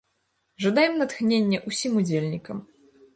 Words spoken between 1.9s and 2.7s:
удзельнікам!